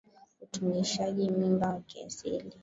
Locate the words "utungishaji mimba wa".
0.41-1.79